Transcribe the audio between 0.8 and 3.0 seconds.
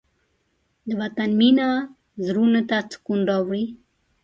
د وطن مینه زړونو ته